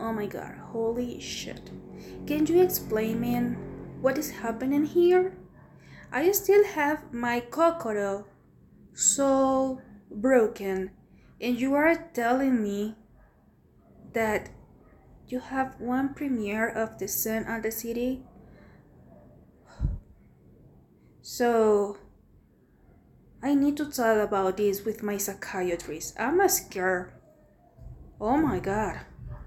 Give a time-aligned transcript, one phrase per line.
[0.00, 1.70] Oh my god, holy shit.
[2.26, 3.36] Can you explain me
[4.00, 5.36] what is happening here?
[6.10, 8.24] I still have my Kokoro
[8.94, 10.92] so broken,
[11.38, 12.96] and you are telling me
[14.14, 14.48] that
[15.28, 18.24] you have one premiere of The Sun on the City?
[21.20, 21.98] So,
[23.42, 26.18] I need to talk about this with my psychiatrist.
[26.18, 27.12] I'm a scared.
[28.20, 29.00] Oh my god.